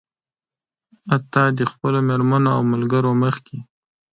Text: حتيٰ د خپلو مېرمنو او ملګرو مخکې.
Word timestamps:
حتيٰ 1.11 1.45
د 1.57 1.59
خپلو 1.71 1.97
مېرمنو 2.09 2.49
او 2.55 2.61
ملګرو 2.71 3.11
مخکې. 3.23 3.57